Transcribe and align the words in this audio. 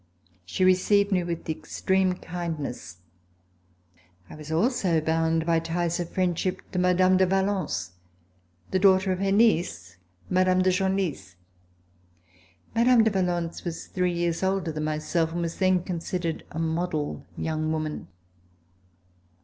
She 0.47 0.65
received 0.65 1.11
me 1.11 1.23
with 1.23 1.47
extreme 1.47 2.13
kindness. 2.13 3.01
I 4.31 4.35
was 4.35 4.51
also 4.51 4.99
bound 4.99 5.45
by 5.45 5.59
ties 5.59 5.99
of 5.99 6.09
friendship 6.09 6.59
to 6.71 6.79
Mme. 6.79 7.17
de 7.17 7.25
Valence, 7.27 7.91
the 8.71 8.79
daughter 8.79 9.11
of 9.11 9.19
her 9.19 9.31
niece, 9.31 9.97
Mme. 10.27 10.61
de 10.63 10.71
Genlis. 10.71 11.35
Mme. 12.73 13.03
de 13.03 13.11
Valence 13.11 13.63
was 13.63 13.85
three 13.85 14.13
years 14.13 14.41
older 14.41 14.71
than 14.71 14.85
myself 14.85 15.33
and 15.33 15.41
was 15.41 15.59
then 15.59 15.83
considered 15.83 16.45
a 16.49 16.57
model 16.57 17.23
young 17.37 17.71
woman. 17.71 18.07